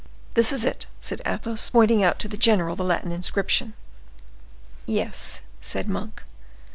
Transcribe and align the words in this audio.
"This 0.33 0.51
is 0.51 0.65
it," 0.65 0.87
said 0.99 1.21
Athos, 1.27 1.69
pointing 1.69 2.03
out 2.03 2.17
to 2.21 2.27
the 2.27 2.35
general 2.35 2.75
the 2.75 2.83
Latin 2.83 3.11
inscription. 3.11 3.75
"Yes," 4.87 5.41
said 5.61 5.87
Monk. 5.87 6.23